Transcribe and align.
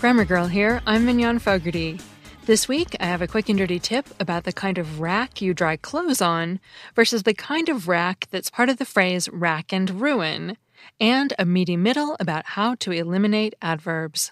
Grammar 0.00 0.26
Girl 0.26 0.46
here. 0.46 0.80
I'm 0.86 1.04
Mignon 1.04 1.40
Fogarty. 1.40 1.98
This 2.46 2.68
week, 2.68 2.94
I 3.00 3.06
have 3.06 3.20
a 3.20 3.26
quick 3.26 3.48
and 3.48 3.58
dirty 3.58 3.80
tip 3.80 4.06
about 4.20 4.44
the 4.44 4.52
kind 4.52 4.78
of 4.78 5.00
rack 5.00 5.42
you 5.42 5.52
dry 5.52 5.76
clothes 5.76 6.22
on 6.22 6.60
versus 6.94 7.24
the 7.24 7.34
kind 7.34 7.68
of 7.68 7.88
rack 7.88 8.28
that's 8.30 8.48
part 8.48 8.68
of 8.68 8.76
the 8.76 8.84
phrase 8.84 9.28
wrack 9.28 9.72
and 9.72 10.00
ruin, 10.00 10.56
and 11.00 11.32
a 11.36 11.44
meaty 11.44 11.76
middle 11.76 12.16
about 12.20 12.46
how 12.46 12.76
to 12.76 12.92
eliminate 12.92 13.56
adverbs. 13.60 14.30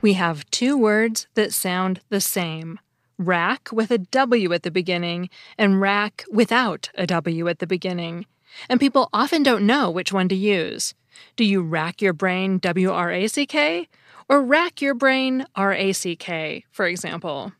We 0.00 0.14
have 0.14 0.50
two 0.50 0.78
words 0.78 1.26
that 1.34 1.52
sound 1.52 2.00
the 2.08 2.22
same 2.22 2.80
wrack 3.18 3.68
with 3.70 3.90
a 3.90 3.98
W 3.98 4.54
at 4.54 4.62
the 4.62 4.70
beginning 4.70 5.28
and 5.58 5.82
rack 5.82 6.24
without 6.32 6.88
a 6.94 7.06
W 7.06 7.46
at 7.46 7.58
the 7.58 7.66
beginning. 7.66 8.24
And 8.70 8.80
people 8.80 9.10
often 9.12 9.42
don't 9.42 9.66
know 9.66 9.90
which 9.90 10.14
one 10.14 10.30
to 10.30 10.34
use. 10.34 10.94
Do 11.36 11.44
you 11.44 11.62
wrack 11.62 12.00
your 12.00 12.12
brain 12.12 12.58
W 12.58 12.90
R 12.90 13.10
A 13.10 13.28
C 13.28 13.46
K 13.46 13.88
or 14.28 14.42
rack 14.42 14.80
your 14.80 14.94
brain 14.94 15.46
R 15.54 15.72
A 15.72 15.92
C 15.92 16.16
K, 16.16 16.64
for 16.70 16.86
example? 16.86 17.52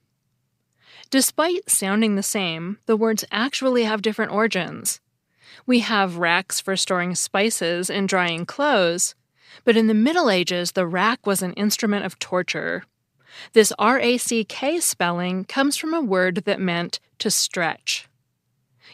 Despite 1.11 1.71
sounding 1.71 2.17
the 2.17 2.23
same, 2.23 2.79
the 2.87 2.97
words 2.97 3.25
actually 3.31 3.85
have 3.85 4.03
different 4.03 4.33
origins. 4.33 5.01
We 5.65 5.81
have 5.81 6.19
racks 6.19 6.61
for 6.61 6.77
storing 6.77 7.15
spices 7.15 7.89
and 7.89 8.09
drying 8.09 8.45
clothes, 8.45 9.15
but 9.65 9.77
in 9.77 9.87
the 9.87 9.95
Middle 9.95 10.29
Ages, 10.31 10.73
the 10.73 10.87
rack 10.87 11.27
was 11.27 11.43
an 11.43 11.53
instrument 11.55 12.05
of 12.05 12.19
torture. 12.19 12.85
This 13.53 13.73
R 13.79 13.99
A 14.01 14.19
C 14.19 14.45
K 14.45 14.81
spelling 14.81 15.45
comes 15.45 15.77
from 15.77 15.95
a 15.95 16.01
word 16.01 16.45
that 16.45 16.61
meant 16.61 16.99
to 17.19 17.31
stretch. 17.31 18.09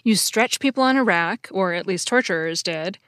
You 0.05 0.17
stretch 0.17 0.61
people 0.61 0.83
on 0.83 0.97
a 0.97 1.05
rack, 1.05 1.49
or 1.53 1.73
at 1.73 1.87
least 1.87 2.09
torturers 2.09 2.63
did, 2.63 2.99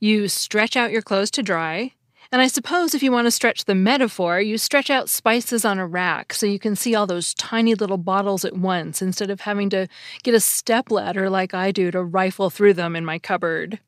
you 0.00 0.28
stretch 0.28 0.76
out 0.76 0.92
your 0.92 1.02
clothes 1.02 1.30
to 1.32 1.42
dry. 1.42 1.92
And 2.30 2.40
I 2.40 2.46
suppose 2.46 2.94
if 2.94 3.02
you 3.02 3.12
want 3.12 3.26
to 3.26 3.30
stretch 3.30 3.66
the 3.66 3.74
metaphor, 3.74 4.40
you 4.40 4.56
stretch 4.56 4.88
out 4.88 5.10
spices 5.10 5.66
on 5.66 5.78
a 5.78 5.86
rack 5.86 6.32
so 6.32 6.46
you 6.46 6.58
can 6.58 6.74
see 6.74 6.94
all 6.94 7.06
those 7.06 7.34
tiny 7.34 7.74
little 7.74 7.98
bottles 7.98 8.44
at 8.44 8.56
once 8.56 9.02
instead 9.02 9.28
of 9.28 9.42
having 9.42 9.68
to 9.70 9.86
get 10.22 10.34
a 10.34 10.40
stepladder 10.40 11.28
like 11.28 11.52
I 11.52 11.72
do 11.72 11.90
to 11.90 12.02
rifle 12.02 12.48
through 12.48 12.72
them 12.72 12.96
in 12.96 13.04
my 13.04 13.18
cupboard. 13.18 13.80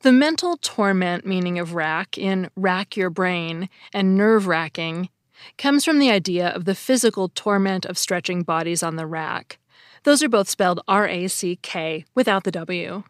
The 0.00 0.10
mental 0.10 0.56
torment 0.56 1.24
meaning 1.24 1.60
of 1.60 1.74
rack 1.74 2.18
in 2.18 2.50
rack 2.56 2.96
your 2.96 3.08
brain 3.08 3.68
and 3.94 4.16
nerve 4.16 4.48
racking 4.48 5.08
comes 5.56 5.84
from 5.84 6.00
the 6.00 6.10
idea 6.10 6.48
of 6.48 6.64
the 6.64 6.74
physical 6.74 7.28
torment 7.28 7.86
of 7.86 7.96
stretching 7.96 8.42
bodies 8.42 8.82
on 8.82 8.96
the 8.96 9.06
rack. 9.06 9.58
Those 10.02 10.22
are 10.22 10.28
both 10.28 10.48
spelled 10.48 10.80
R 10.88 11.06
A 11.06 11.28
C 11.28 11.56
K 11.62 12.04
without 12.14 12.44
the 12.44 12.50
W. 12.50 13.04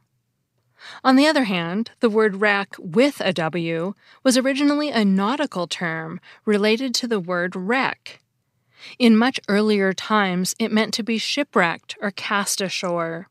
On 1.04 1.16
the 1.16 1.26
other 1.26 1.44
hand, 1.44 1.90
the 2.00 2.10
word 2.10 2.36
wrack 2.36 2.74
with 2.78 3.20
a 3.20 3.32
W 3.32 3.94
was 4.22 4.36
originally 4.36 4.90
a 4.90 5.04
nautical 5.04 5.66
term 5.66 6.20
related 6.44 6.94
to 6.96 7.08
the 7.08 7.20
word 7.20 7.54
wreck. 7.54 8.20
In 8.98 9.16
much 9.16 9.40
earlier 9.48 9.92
times, 9.92 10.54
it 10.58 10.72
meant 10.72 10.94
to 10.94 11.02
be 11.02 11.18
shipwrecked 11.18 11.96
or 12.00 12.10
cast 12.10 12.60
ashore. 12.60 13.28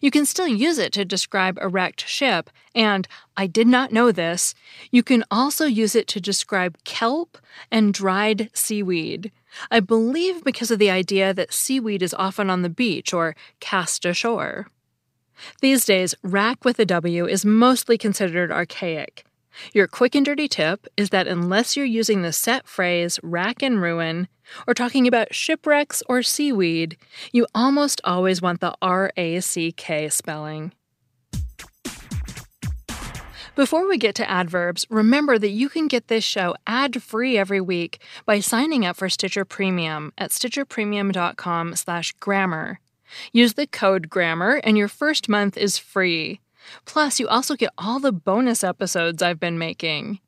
You 0.00 0.10
can 0.10 0.26
still 0.26 0.48
use 0.48 0.78
it 0.78 0.92
to 0.94 1.04
describe 1.04 1.58
a 1.60 1.68
wrecked 1.68 2.06
ship, 2.06 2.50
and 2.74 3.06
I 3.36 3.46
did 3.46 3.66
not 3.66 3.92
know 3.92 4.12
this, 4.12 4.54
you 4.90 5.02
can 5.02 5.24
also 5.30 5.66
use 5.66 5.94
it 5.94 6.08
to 6.08 6.20
describe 6.20 6.82
kelp 6.84 7.38
and 7.70 7.94
dried 7.94 8.50
seaweed. 8.52 9.32
I 9.70 9.80
believe 9.80 10.44
because 10.44 10.70
of 10.70 10.78
the 10.78 10.90
idea 10.90 11.32
that 11.32 11.54
seaweed 11.54 12.02
is 12.02 12.14
often 12.14 12.50
on 12.50 12.62
the 12.62 12.68
beach 12.68 13.12
or 13.12 13.34
cast 13.60 14.04
ashore. 14.04 14.68
These 15.60 15.84
days, 15.84 16.14
wrack 16.22 16.64
with 16.64 16.78
a 16.78 16.84
W 16.84 17.26
is 17.26 17.44
mostly 17.44 17.98
considered 17.98 18.52
archaic. 18.52 19.24
Your 19.72 19.86
quick 19.86 20.14
and 20.14 20.24
dirty 20.24 20.48
tip 20.48 20.86
is 20.96 21.10
that 21.10 21.26
unless 21.26 21.76
you're 21.76 21.84
using 21.84 22.22
the 22.22 22.32
set 22.32 22.68
phrase 22.68 23.18
wrack 23.22 23.62
and 23.62 23.82
ruin, 23.82 24.28
or 24.66 24.74
talking 24.74 25.06
about 25.06 25.34
shipwrecks 25.34 26.02
or 26.08 26.22
seaweed, 26.22 26.96
you 27.32 27.46
almost 27.54 28.00
always 28.04 28.40
want 28.40 28.60
the 28.60 28.74
R 28.80 29.12
A 29.16 29.40
C 29.40 29.72
K 29.72 30.08
spelling. 30.08 30.72
Before 33.56 33.88
we 33.88 33.98
get 33.98 34.14
to 34.14 34.30
adverbs, 34.30 34.86
remember 34.88 35.36
that 35.36 35.50
you 35.50 35.68
can 35.68 35.88
get 35.88 36.06
this 36.06 36.22
show 36.22 36.54
ad 36.64 37.02
free 37.02 37.36
every 37.36 37.60
week 37.60 38.00
by 38.24 38.38
signing 38.38 38.86
up 38.86 38.96
for 38.96 39.08
Stitcher 39.08 39.44
Premium 39.44 40.12
at 40.16 40.30
stitcherpremium.com/grammar. 40.30 42.80
Use 43.32 43.54
the 43.54 43.66
code 43.66 44.08
GRAMMAR, 44.08 44.60
and 44.64 44.76
your 44.76 44.88
first 44.88 45.28
month 45.28 45.56
is 45.56 45.78
free. 45.78 46.40
Plus, 46.84 47.18
you 47.18 47.28
also 47.28 47.56
get 47.56 47.72
all 47.78 47.98
the 47.98 48.12
bonus 48.12 48.62
episodes 48.62 49.22
I've 49.22 49.40
been 49.40 49.58
making. 49.58 50.20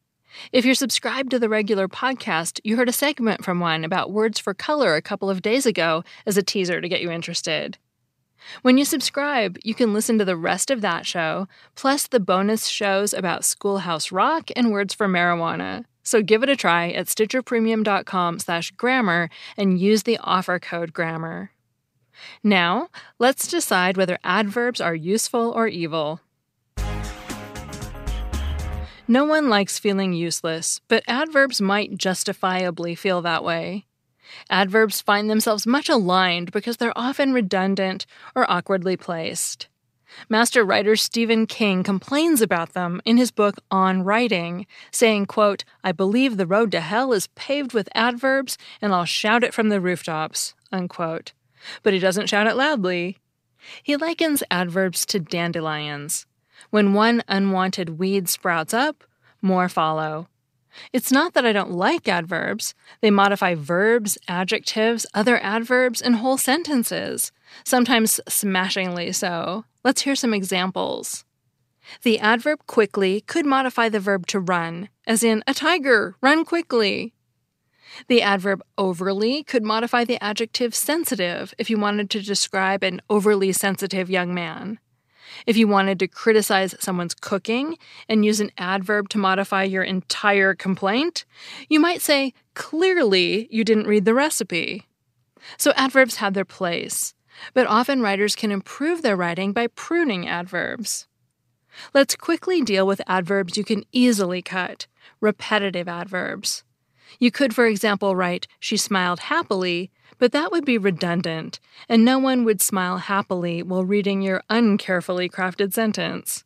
If 0.52 0.64
you're 0.64 0.74
subscribed 0.74 1.30
to 1.30 1.38
the 1.38 1.48
regular 1.48 1.88
podcast, 1.88 2.60
you 2.64 2.76
heard 2.76 2.88
a 2.88 2.92
segment 2.92 3.44
from 3.44 3.60
one 3.60 3.84
about 3.84 4.12
words 4.12 4.38
for 4.38 4.54
color 4.54 4.94
a 4.94 5.02
couple 5.02 5.28
of 5.28 5.42
days 5.42 5.66
ago 5.66 6.04
as 6.24 6.36
a 6.36 6.42
teaser 6.42 6.80
to 6.80 6.88
get 6.88 7.00
you 7.00 7.10
interested. 7.10 7.78
When 8.62 8.78
you 8.78 8.84
subscribe, 8.84 9.58
you 9.62 9.74
can 9.74 9.92
listen 9.92 10.18
to 10.18 10.24
the 10.24 10.36
rest 10.36 10.70
of 10.70 10.80
that 10.80 11.04
show, 11.04 11.46
plus 11.74 12.06
the 12.06 12.20
bonus 12.20 12.68
shows 12.68 13.12
about 13.12 13.44
Schoolhouse 13.44 14.10
Rock 14.10 14.50
and 14.56 14.70
Words 14.70 14.94
for 14.94 15.08
Marijuana. 15.08 15.84
So 16.02 16.22
give 16.22 16.42
it 16.42 16.48
a 16.48 16.56
try 16.56 16.90
at 16.90 17.06
stitcherpremium.com 17.06 18.38
slash 18.38 18.70
grammar 18.72 19.28
and 19.56 19.78
use 19.78 20.04
the 20.04 20.18
offer 20.18 20.58
code 20.58 20.92
grammar. 20.92 21.50
Now, 22.42 22.88
let's 23.18 23.46
decide 23.46 23.96
whether 23.96 24.18
adverbs 24.24 24.80
are 24.80 24.94
useful 24.94 25.50
or 25.50 25.68
evil. 25.68 26.20
No 29.10 29.24
one 29.24 29.48
likes 29.48 29.80
feeling 29.80 30.12
useless, 30.12 30.80
but 30.86 31.02
adverbs 31.08 31.60
might 31.60 31.98
justifiably 31.98 32.94
feel 32.94 33.20
that 33.22 33.42
way. 33.42 33.86
Adverbs 34.48 35.00
find 35.00 35.28
themselves 35.28 35.66
much 35.66 35.88
aligned 35.88 36.52
because 36.52 36.76
they're 36.76 36.96
often 36.96 37.32
redundant 37.32 38.06
or 38.36 38.48
awkwardly 38.48 38.96
placed. 38.96 39.66
Master 40.28 40.64
writer 40.64 40.94
Stephen 40.94 41.46
King 41.46 41.82
complains 41.82 42.40
about 42.40 42.72
them 42.72 43.00
in 43.04 43.16
his 43.16 43.32
book 43.32 43.56
On 43.70 44.02
Writing, 44.02 44.66
saying, 44.92 45.26
quote, 45.26 45.64
I 45.82 45.90
believe 45.90 46.36
the 46.36 46.46
road 46.46 46.70
to 46.72 46.80
hell 46.80 47.12
is 47.12 47.28
paved 47.34 47.72
with 47.72 47.88
adverbs, 47.94 48.58
and 48.80 48.92
I'll 48.92 49.04
shout 49.04 49.42
it 49.42 49.54
from 49.54 49.70
the 49.70 49.80
rooftops, 49.80 50.54
unquote 50.70 51.32
but 51.82 51.92
he 51.92 51.98
doesn't 51.98 52.28
shout 52.28 52.46
it 52.46 52.56
loudly. 52.56 53.18
He 53.82 53.96
likens 53.96 54.42
adverbs 54.50 55.04
to 55.06 55.20
dandelions. 55.20 56.26
When 56.70 56.94
one 56.94 57.22
unwanted 57.28 57.98
weed 57.98 58.28
sprouts 58.28 58.74
up, 58.74 59.04
more 59.42 59.68
follow. 59.68 60.28
It's 60.92 61.10
not 61.10 61.34
that 61.34 61.46
I 61.46 61.52
don't 61.52 61.72
like 61.72 62.08
adverbs. 62.08 62.74
They 63.00 63.10
modify 63.10 63.54
verbs, 63.54 64.18
adjectives, 64.28 65.06
other 65.14 65.42
adverbs, 65.42 66.00
and 66.00 66.16
whole 66.16 66.38
sentences, 66.38 67.32
sometimes 67.64 68.20
smashingly 68.28 69.12
so. 69.12 69.64
Let's 69.82 70.02
hear 70.02 70.14
some 70.14 70.34
examples. 70.34 71.24
The 72.02 72.18
adverb 72.20 72.66
quickly 72.66 73.22
could 73.22 73.46
modify 73.46 73.88
the 73.88 74.00
verb 74.00 74.26
to 74.28 74.38
run, 74.38 74.90
as 75.06 75.24
in, 75.24 75.42
a 75.46 75.54
tiger, 75.54 76.14
run 76.20 76.44
quickly. 76.44 77.14
The 78.08 78.22
adverb 78.22 78.62
overly 78.78 79.42
could 79.42 79.64
modify 79.64 80.04
the 80.04 80.22
adjective 80.22 80.74
sensitive 80.74 81.54
if 81.58 81.70
you 81.70 81.78
wanted 81.78 82.10
to 82.10 82.22
describe 82.22 82.82
an 82.82 83.00
overly 83.10 83.52
sensitive 83.52 84.10
young 84.10 84.34
man. 84.34 84.78
If 85.46 85.56
you 85.56 85.68
wanted 85.68 85.98
to 86.00 86.08
criticize 86.08 86.74
someone's 86.80 87.14
cooking 87.14 87.78
and 88.08 88.24
use 88.24 88.40
an 88.40 88.50
adverb 88.58 89.08
to 89.10 89.18
modify 89.18 89.64
your 89.64 89.82
entire 89.82 90.54
complaint, 90.54 91.24
you 91.68 91.80
might 91.80 92.02
say, 92.02 92.34
clearly 92.54 93.48
you 93.50 93.64
didn't 93.64 93.86
read 93.86 94.04
the 94.04 94.14
recipe. 94.14 94.86
So 95.56 95.72
adverbs 95.76 96.16
have 96.16 96.34
their 96.34 96.44
place, 96.44 97.14
but 97.54 97.66
often 97.66 98.02
writers 98.02 98.34
can 98.34 98.50
improve 98.50 99.02
their 99.02 99.16
writing 99.16 99.52
by 99.52 99.68
pruning 99.68 100.28
adverbs. 100.28 101.06
Let's 101.94 102.16
quickly 102.16 102.62
deal 102.62 102.86
with 102.86 103.00
adverbs 103.06 103.56
you 103.56 103.64
can 103.64 103.84
easily 103.92 104.42
cut 104.42 104.86
repetitive 105.20 105.88
adverbs. 105.88 106.64
You 107.18 107.30
could, 107.30 107.54
for 107.54 107.66
example, 107.66 108.14
write, 108.16 108.46
She 108.58 108.76
smiled 108.76 109.20
happily, 109.20 109.90
but 110.18 110.32
that 110.32 110.52
would 110.52 110.64
be 110.64 110.78
redundant, 110.78 111.58
and 111.88 112.04
no 112.04 112.18
one 112.18 112.44
would 112.44 112.60
smile 112.60 112.98
happily 112.98 113.62
while 113.62 113.84
reading 113.84 114.22
your 114.22 114.42
uncarefully 114.50 115.28
crafted 115.28 115.72
sentence. 115.72 116.44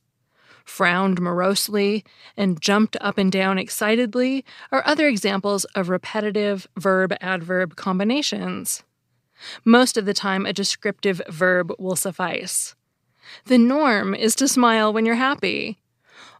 Frowned 0.64 1.20
morosely 1.20 2.04
and 2.36 2.60
jumped 2.60 2.96
up 3.00 3.18
and 3.18 3.30
down 3.30 3.58
excitedly 3.58 4.44
are 4.72 4.82
other 4.86 5.08
examples 5.08 5.64
of 5.74 5.90
repetitive 5.90 6.66
verb 6.78 7.14
adverb 7.20 7.76
combinations. 7.76 8.82
Most 9.64 9.98
of 9.98 10.06
the 10.06 10.14
time, 10.14 10.46
a 10.46 10.52
descriptive 10.52 11.20
verb 11.28 11.72
will 11.78 11.96
suffice. 11.96 12.74
The 13.46 13.58
norm 13.58 14.14
is 14.14 14.34
to 14.36 14.48
smile 14.48 14.92
when 14.92 15.04
you're 15.04 15.16
happy. 15.16 15.78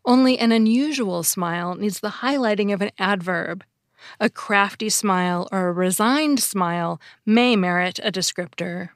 Only 0.07 0.39
an 0.39 0.53
unusual 0.53 1.23
smile 1.23 1.75
needs 1.75 2.01
the 2.01 2.21
highlighting 2.23 2.73
of 2.73 2.81
an 2.83 2.93
adverb, 2.99 3.65
a 4.21 4.31
crafty 4.31 4.89
smile 4.89 5.49
or 5.53 5.69
a 5.69 5.73
resigned 5.73 6.41
smile 6.41 7.01
may 7.25 7.57
merit 7.57 7.99
a 8.03 8.13
descriptor. 8.13 8.91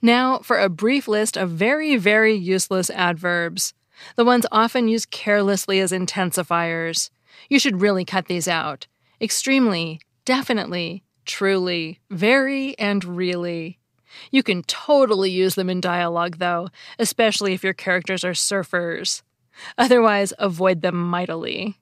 Now, 0.00 0.38
for 0.38 0.58
a 0.58 0.68
brief 0.68 1.08
list 1.08 1.36
of 1.36 1.50
very, 1.50 1.96
very 1.96 2.34
useless 2.34 2.90
adverbs, 2.90 3.74
the 4.16 4.24
ones 4.24 4.46
often 4.50 4.88
used 4.88 5.10
carelessly 5.10 5.80
as 5.80 5.92
intensifiers. 5.92 7.10
You 7.48 7.58
should 7.58 7.80
really 7.80 8.04
cut 8.04 8.26
these 8.26 8.48
out. 8.48 8.86
Extremely, 9.20 10.00
definitely, 10.24 11.04
truly, 11.24 12.00
very, 12.10 12.78
and 12.78 13.04
really. 13.04 13.78
You 14.30 14.42
can 14.42 14.62
totally 14.62 15.30
use 15.30 15.54
them 15.54 15.70
in 15.70 15.80
dialogue, 15.80 16.38
though, 16.38 16.68
especially 16.98 17.52
if 17.52 17.64
your 17.64 17.72
characters 17.72 18.24
are 18.24 18.32
surfers. 18.32 19.22
Otherwise, 19.78 20.32
avoid 20.38 20.82
them 20.82 20.96
mightily. 20.96 21.76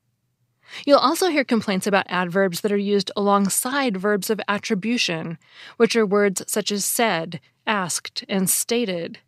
You'll 0.87 0.99
also 0.99 1.29
hear 1.29 1.45
complaints 1.45 1.87
about 1.87 2.07
adverbs 2.09 2.61
that 2.61 2.73
are 2.73 2.77
used 2.77 3.11
alongside 3.17 3.97
verbs 3.97 4.31
of 4.31 4.41
attribution, 4.49 5.39
which 5.77 5.97
are 5.97 6.07
words 6.07 6.43
such 6.47 6.73
as 6.73 6.85
said, 6.85 7.41
asked, 7.67 8.25
and 8.29 8.49
stated. 8.49 9.19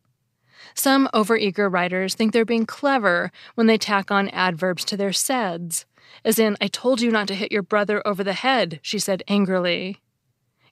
Some 0.74 1.08
overeager 1.14 1.72
writers 1.72 2.14
think 2.14 2.32
they're 2.32 2.44
being 2.44 2.66
clever 2.66 3.30
when 3.54 3.66
they 3.66 3.78
tack 3.78 4.10
on 4.10 4.28
adverbs 4.30 4.84
to 4.86 4.96
their 4.96 5.12
saids, 5.12 5.86
as 6.24 6.38
in, 6.38 6.56
I 6.60 6.66
told 6.68 7.00
you 7.00 7.10
not 7.10 7.28
to 7.28 7.34
hit 7.34 7.52
your 7.52 7.62
brother 7.62 8.06
over 8.06 8.24
the 8.24 8.32
head, 8.32 8.80
she 8.82 8.98
said 8.98 9.22
angrily. 9.28 10.00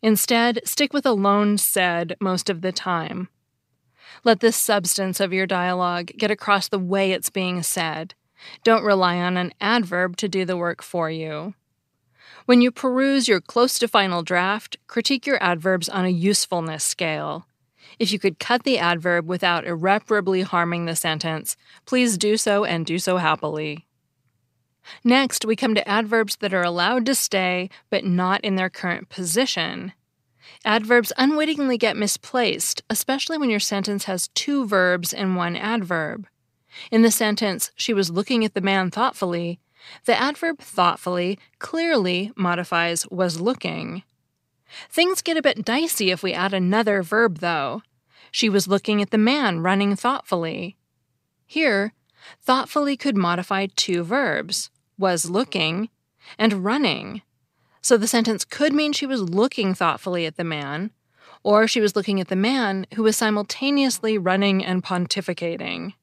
Instead, 0.03 0.61
stick 0.65 0.93
with 0.93 1.07
a 1.07 1.13
lone 1.13 1.59
said 1.59 2.17
most 2.21 2.51
of 2.51 2.61
the 2.61 2.73
time. 2.73 3.29
Let 4.25 4.41
the 4.41 4.53
substance 4.53 5.21
of 5.21 5.33
your 5.33 5.47
dialogue 5.47 6.13
get 6.17 6.31
across 6.31 6.69
the 6.69 6.79
way 6.79 7.13
it's 7.13 7.31
being 7.31 7.63
said. 7.63 8.15
Don't 8.65 8.85
rely 8.85 9.19
on 9.19 9.37
an 9.37 9.53
adverb 9.61 10.17
to 10.19 10.29
do 10.29 10.45
the 10.45 10.57
work 10.57 10.83
for 10.83 11.11
you. 11.11 11.55
When 12.47 12.61
you 12.61 12.71
peruse 12.73 13.29
your 13.29 13.41
close 13.41 13.79
to 13.79 13.89
final 13.89 14.23
draft, 14.23 14.77
critique 14.87 15.27
your 15.27 15.43
adverbs 15.43 15.89
on 15.89 16.05
a 16.05 16.11
usefulness 16.11 16.83
scale. 16.83 17.47
If 17.99 18.13
you 18.13 18.19
could 18.19 18.39
cut 18.39 18.65
the 18.65 18.79
adverb 18.79 19.29
without 19.29 19.67
irreparably 19.67 20.43
harming 20.43 20.87
the 20.87 20.97
sentence, 20.97 21.57
please 21.85 22.19
do 22.19 22.37
so 22.37 22.65
and 22.65 22.85
do 22.85 22.99
so 22.99 23.19
happily. 23.19 23.87
Next, 25.05 25.45
we 25.45 25.55
come 25.55 25.75
to 25.75 25.89
adverbs 25.89 26.37
that 26.37 26.55
are 26.55 26.65
allowed 26.65 27.07
to 27.07 27.15
stay 27.15 27.71
but 27.91 28.05
not 28.05 28.41
in 28.43 28.57
their 28.57 28.71
current 28.71 29.09
position. 29.09 29.93
Adverbs 30.65 31.13
unwittingly 31.17 31.79
get 31.79 31.97
misplaced, 31.97 32.83
especially 32.91 33.39
when 33.39 33.51
your 33.51 33.61
sentence 33.61 34.05
has 34.05 34.29
two 34.29 34.67
verbs 34.67 35.13
and 35.13 35.37
one 35.37 35.57
adverb. 35.57 36.27
In 36.91 37.03
the 37.03 37.11
sentence, 37.11 37.71
she 37.75 37.93
was 37.93 38.11
looking 38.11 38.45
at 38.45 38.55
the 38.55 38.61
man 38.61 38.91
thoughtfully, 38.91 39.61
the 40.05 40.19
adverb 40.19 40.61
thoughtfully 40.61 41.39
clearly 41.59 42.33
modifies 42.37 43.07
was 43.11 43.41
looking. 43.41 44.03
Things 44.89 45.23
get 45.23 45.37
a 45.37 45.43
bit 45.43 45.65
dicey 45.65 46.11
if 46.11 46.23
we 46.23 46.33
add 46.33 46.55
another 46.55 47.03
verb, 47.03 47.39
though. 47.39 47.83
She 48.31 48.49
was 48.49 48.69
looking 48.69 49.03
at 49.03 49.11
the 49.11 49.19
man 49.19 49.61
running 49.61 49.97
thoughtfully. 49.97 50.77
Here, 51.47 51.93
thoughtfully 52.41 52.97
could 52.97 53.17
modify 53.17 53.67
two 53.67 54.03
verbs 54.03 54.71
was 54.99 55.29
looking 55.29 55.89
and 56.39 56.65
running. 56.65 57.23
So 57.81 57.97
the 57.97 58.07
sentence 58.07 58.45
could 58.45 58.73
mean 58.73 58.93
she 58.93 59.07
was 59.07 59.21
looking 59.21 59.75
thoughtfully 59.75 60.25
at 60.25 60.37
the 60.37 60.45
man, 60.45 60.93
or 61.43 61.67
she 61.67 61.81
was 61.81 61.97
looking 61.97 62.21
at 62.21 62.29
the 62.29 62.37
man 62.37 62.87
who 62.95 63.03
was 63.03 63.17
simultaneously 63.17 64.17
running 64.17 64.65
and 64.65 64.83
pontificating. 64.83 65.95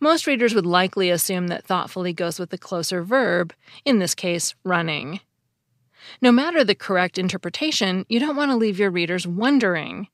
Most 0.00 0.26
readers 0.26 0.54
would 0.54 0.66
likely 0.66 1.10
assume 1.10 1.48
that 1.48 1.64
thoughtfully 1.64 2.12
goes 2.12 2.38
with 2.38 2.50
the 2.50 2.58
closer 2.58 3.02
verb, 3.02 3.52
in 3.84 3.98
this 3.98 4.14
case, 4.14 4.54
running. 4.64 5.20
No 6.20 6.32
matter 6.32 6.64
the 6.64 6.74
correct 6.74 7.18
interpretation, 7.18 8.06
you 8.08 8.20
don't 8.20 8.36
want 8.36 8.50
to 8.50 8.56
leave 8.56 8.78
your 8.78 8.90
readers 8.90 9.26
wondering. 9.26 10.08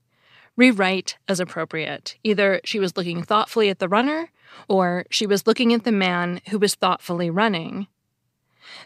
Rewrite 0.57 1.17
as 1.29 1.41
appropriate. 1.41 2.17
Either 2.23 2.61
she 2.65 2.79
was 2.79 2.97
looking 2.97 3.23
thoughtfully 3.23 3.71
at 3.71 3.79
the 3.79 3.89
runner, 3.89 4.31
or 4.69 5.05
she 5.11 5.27
was 5.27 5.47
looking 5.47 5.73
at 5.73 5.85
the 5.85 5.93
man 5.93 6.41
who 6.51 6.59
was 6.59 6.75
thoughtfully 6.75 7.31
running. 7.31 7.89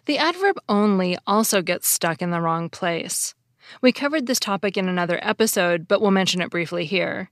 The 0.07 0.19
adverb 0.19 0.59
only 0.69 1.19
also 1.27 1.63
gets 1.63 1.89
stuck 1.89 2.23
in 2.23 2.31
the 2.31 2.41
wrong 2.41 2.69
place. 2.69 3.35
We 3.83 3.93
covered 3.93 4.27
this 4.27 4.41
topic 4.41 4.77
in 4.77 4.89
another 4.89 5.19
episode, 5.23 5.87
but 5.87 6.01
we'll 6.01 6.11
mention 6.11 6.41
it 6.41 6.51
briefly 6.51 6.87
here. 6.87 7.31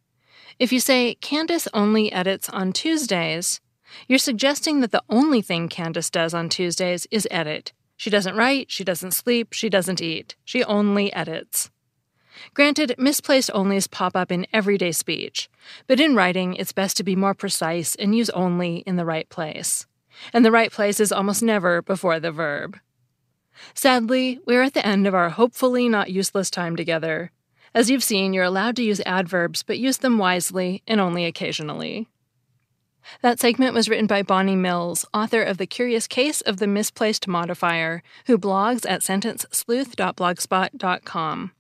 If 0.59 0.73
you 0.73 0.81
say, 0.81 1.15
Candace 1.17 1.69
only 1.75 2.13
edits 2.13 2.49
on 2.49 2.73
Tuesdays, 2.73 3.61
you're 4.09 4.19
suggesting 4.19 4.81
that 4.81 4.93
the 4.93 5.03
only 5.09 5.43
thing 5.43 5.69
Candace 5.69 6.11
does 6.11 6.35
on 6.35 6.49
Tuesdays 6.49 7.07
is 7.11 7.29
edit. 7.31 7.73
She 7.97 8.11
doesn't 8.11 8.37
write, 8.37 8.71
she 8.71 8.85
doesn't 8.85 9.13
sleep, 9.13 9.53
she 9.53 9.69
doesn't 9.69 10.03
eat. 10.03 10.37
She 10.45 10.63
only 10.65 11.13
edits. 11.13 11.71
Granted, 12.53 12.95
misplaced 12.99 13.51
onlys 13.51 13.91
pop 13.91 14.15
up 14.15 14.31
in 14.31 14.47
everyday 14.53 14.93
speech, 14.93 15.49
but 15.87 16.01
in 16.01 16.15
writing, 16.15 16.55
it's 16.55 16.73
best 16.73 16.97
to 16.99 17.03
be 17.03 17.17
more 17.17 17.35
precise 17.35 17.95
and 17.95 18.15
use 18.15 18.31
only 18.31 18.79
in 18.79 18.97
the 18.97 19.07
right 19.07 19.29
place. 19.31 19.87
And 20.33 20.45
the 20.45 20.51
right 20.51 20.71
place 20.71 21.01
is 21.01 21.13
almost 21.13 21.43
never 21.43 21.81
before 21.81 22.21
the 22.21 22.33
verb. 22.33 22.79
Sadly, 23.75 24.39
we're 24.47 24.63
at 24.63 24.75
the 24.75 24.87
end 24.87 25.07
of 25.07 25.15
our 25.15 25.31
hopefully 25.31 25.89
not 25.89 26.11
useless 26.11 26.51
time 26.51 26.77
together. 26.77 27.31
As 27.75 27.91
you've 27.91 28.05
seen, 28.05 28.33
you're 28.33 28.45
allowed 28.45 28.77
to 28.77 28.83
use 28.83 29.01
adverbs, 29.05 29.63
but 29.63 29.79
use 29.79 29.99
them 29.99 30.19
wisely 30.19 30.83
and 30.87 31.01
only 31.01 31.25
occasionally. 31.25 32.09
That 33.23 33.39
segment 33.39 33.75
was 33.75 33.89
written 33.89 34.07
by 34.07 34.23
Bonnie 34.23 34.57
Mills, 34.57 35.05
author 35.15 35.43
of 35.43 35.59
The 35.59 35.67
Curious 35.67 36.07
Case 36.07 36.41
of 36.41 36.57
the 36.57 36.67
Misplaced 36.67 37.29
Modifier, 37.29 38.03
who 38.27 38.39
blogs 38.39 38.89
at 38.89 39.03
sentencesleuth.blogspot.com. 39.03 41.53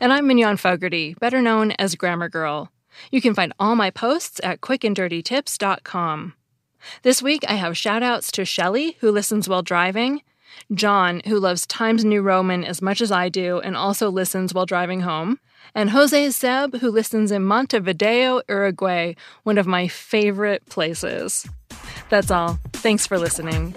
And 0.00 0.12
I'm 0.12 0.26
Mignon 0.26 0.56
Fogarty, 0.56 1.14
better 1.14 1.40
known 1.40 1.72
as 1.72 1.94
Grammar 1.94 2.28
Girl. 2.28 2.70
You 3.10 3.20
can 3.20 3.34
find 3.34 3.52
all 3.58 3.74
my 3.74 3.90
posts 3.90 4.40
at 4.44 4.60
quickanddirtytips.com. 4.60 6.34
This 7.02 7.22
week 7.22 7.44
I 7.48 7.54
have 7.54 7.74
shoutouts 7.74 8.30
to 8.32 8.44
Shelley, 8.44 8.96
who 9.00 9.10
listens 9.10 9.48
while 9.48 9.62
driving, 9.62 10.22
John, 10.72 11.20
who 11.26 11.38
loves 11.38 11.66
Times 11.66 12.04
New 12.04 12.22
Roman 12.22 12.64
as 12.64 12.82
much 12.82 13.00
as 13.00 13.12
I 13.12 13.28
do 13.28 13.60
and 13.60 13.76
also 13.76 14.10
listens 14.10 14.54
while 14.54 14.66
driving 14.66 15.00
home, 15.00 15.38
and 15.74 15.90
Jose 15.90 16.30
Seb, 16.30 16.76
who 16.76 16.90
listens 16.90 17.30
in 17.30 17.44
Montevideo, 17.44 18.42
Uruguay, 18.48 19.14
one 19.42 19.58
of 19.58 19.66
my 19.66 19.88
favorite 19.88 20.64
places. 20.66 21.46
That's 22.10 22.30
all. 22.30 22.58
Thanks 22.72 23.06
for 23.06 23.18
listening. 23.18 23.74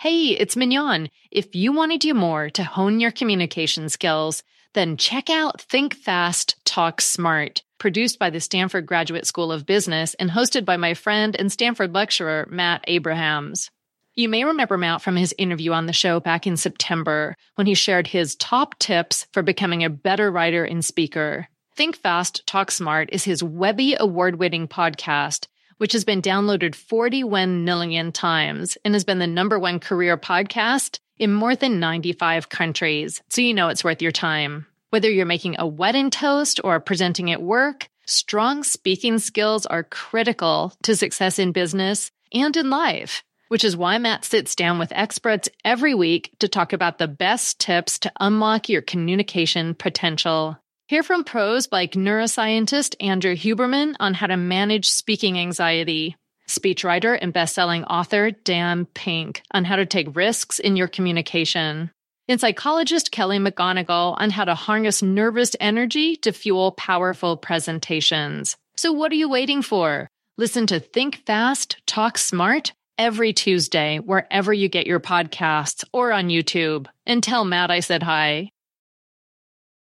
Hey, 0.00 0.28
it's 0.28 0.56
Mignon. 0.56 1.10
If 1.32 1.56
you 1.56 1.72
want 1.72 1.90
to 1.90 1.98
do 1.98 2.14
more 2.14 2.50
to 2.50 2.62
hone 2.62 3.00
your 3.00 3.10
communication 3.10 3.88
skills, 3.88 4.44
then 4.74 4.96
check 4.96 5.30
out 5.30 5.60
Think 5.60 5.94
Fast, 5.94 6.56
Talk 6.64 7.00
Smart, 7.00 7.62
produced 7.78 8.18
by 8.18 8.30
the 8.30 8.40
Stanford 8.40 8.86
Graduate 8.86 9.26
School 9.26 9.50
of 9.50 9.66
Business 9.66 10.14
and 10.14 10.30
hosted 10.30 10.64
by 10.64 10.76
my 10.76 10.94
friend 10.94 11.34
and 11.36 11.50
Stanford 11.50 11.94
lecturer, 11.94 12.46
Matt 12.50 12.84
Abrahams. 12.86 13.70
You 14.14 14.28
may 14.28 14.44
remember 14.44 14.76
Matt 14.76 15.00
from 15.00 15.16
his 15.16 15.34
interview 15.38 15.72
on 15.72 15.86
the 15.86 15.92
show 15.92 16.18
back 16.18 16.46
in 16.46 16.56
September 16.56 17.36
when 17.54 17.66
he 17.66 17.74
shared 17.74 18.08
his 18.08 18.34
top 18.34 18.78
tips 18.78 19.26
for 19.32 19.42
becoming 19.42 19.84
a 19.84 19.90
better 19.90 20.30
writer 20.30 20.64
and 20.64 20.84
speaker. 20.84 21.48
Think 21.76 21.94
Fast, 21.94 22.44
Talk 22.44 22.72
Smart 22.72 23.10
is 23.12 23.22
his 23.22 23.44
Webby 23.44 23.96
award 23.98 24.40
winning 24.40 24.66
podcast, 24.66 25.46
which 25.76 25.92
has 25.92 26.04
been 26.04 26.20
downloaded 26.20 26.74
41 26.74 27.64
million 27.64 28.10
times 28.10 28.76
and 28.84 28.94
has 28.94 29.04
been 29.04 29.20
the 29.20 29.28
number 29.28 29.58
one 29.58 29.78
career 29.78 30.18
podcast 30.18 30.98
in 31.18 31.32
more 31.32 31.56
than 31.56 31.80
95 31.80 32.48
countries, 32.48 33.22
so 33.28 33.40
you 33.40 33.54
know 33.54 33.68
it's 33.68 33.84
worth 33.84 34.02
your 34.02 34.12
time. 34.12 34.66
Whether 34.90 35.10
you're 35.10 35.26
making 35.26 35.56
a 35.58 35.66
wedding 35.66 36.10
toast 36.10 36.60
or 36.64 36.80
presenting 36.80 37.30
at 37.30 37.42
work, 37.42 37.88
strong 38.06 38.62
speaking 38.62 39.18
skills 39.18 39.66
are 39.66 39.82
critical 39.84 40.72
to 40.84 40.96
success 40.96 41.38
in 41.38 41.52
business 41.52 42.10
and 42.32 42.56
in 42.56 42.70
life, 42.70 43.22
which 43.48 43.64
is 43.64 43.76
why 43.76 43.98
Matt 43.98 44.24
sits 44.24 44.54
down 44.54 44.78
with 44.78 44.92
experts 44.92 45.48
every 45.64 45.94
week 45.94 46.32
to 46.38 46.48
talk 46.48 46.72
about 46.72 46.98
the 46.98 47.08
best 47.08 47.58
tips 47.58 47.98
to 48.00 48.12
unlock 48.18 48.68
your 48.68 48.82
communication 48.82 49.74
potential. 49.74 50.58
Hear 50.86 51.02
from 51.02 51.24
pros 51.24 51.68
like 51.70 51.92
neuroscientist 51.92 52.94
Andrew 52.98 53.36
Huberman 53.36 53.94
on 54.00 54.14
how 54.14 54.26
to 54.26 54.38
manage 54.38 54.88
speaking 54.88 55.38
anxiety 55.38 56.16
speechwriter 56.48 57.18
and 57.20 57.32
best-selling 57.32 57.84
author 57.84 58.30
Dan 58.30 58.86
Pink 58.86 59.42
on 59.52 59.64
how 59.64 59.76
to 59.76 59.86
take 59.86 60.16
risks 60.16 60.58
in 60.58 60.76
your 60.76 60.88
communication, 60.88 61.90
and 62.26 62.40
psychologist 62.40 63.12
Kelly 63.12 63.38
McGonigal 63.38 64.16
on 64.18 64.30
how 64.30 64.44
to 64.44 64.54
harness 64.54 65.02
nervous 65.02 65.54
energy 65.60 66.16
to 66.16 66.32
fuel 66.32 66.72
powerful 66.72 67.36
presentations. 67.36 68.56
So 68.76 68.92
what 68.92 69.12
are 69.12 69.16
you 69.16 69.28
waiting 69.28 69.62
for? 69.62 70.08
Listen 70.36 70.66
to 70.68 70.80
Think 70.80 71.24
Fast, 71.26 71.78
Talk 71.86 72.18
Smart 72.18 72.72
every 72.98 73.32
Tuesday 73.32 73.98
wherever 73.98 74.52
you 74.52 74.68
get 74.68 74.86
your 74.86 75.00
podcasts 75.00 75.84
or 75.92 76.12
on 76.12 76.28
YouTube. 76.28 76.86
And 77.06 77.22
tell 77.22 77.44
Matt 77.44 77.70
I 77.70 77.80
said 77.80 78.02
hi. 78.02 78.50